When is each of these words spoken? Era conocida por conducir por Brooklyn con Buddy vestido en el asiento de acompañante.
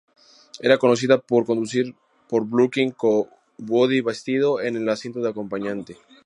Era 0.61 0.79
conocida 0.79 1.19
por 1.21 1.45
conducir 1.45 1.93
por 2.27 2.47
Brooklyn 2.47 2.89
con 2.89 3.27
Buddy 3.59 4.01
vestido 4.01 4.59
en 4.59 4.75
el 4.75 4.89
asiento 4.89 5.19
de 5.21 5.29
acompañante. 5.29 5.95